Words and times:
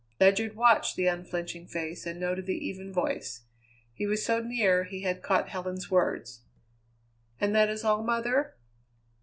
Ledyard 0.19 0.55
watched 0.55 0.95
the 0.95 1.05
unflinching 1.05 1.67
face 1.67 2.07
and 2.07 2.19
noted 2.19 2.47
the 2.47 2.57
even 2.57 2.91
voice. 2.91 3.43
He 3.93 4.07
was 4.07 4.25
so 4.25 4.41
near 4.41 4.83
he 4.85 5.01
had 5.03 5.21
caught 5.21 5.49
Helen's 5.49 5.91
words. 5.91 6.41
"And 7.39 7.53
that 7.53 7.69
is 7.69 7.83
all, 7.83 8.01
mother?" 8.01 8.55